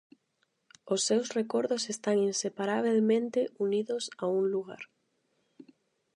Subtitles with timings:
[0.93, 4.83] Os seus recordos están inseparabelmente unidos a un lugar.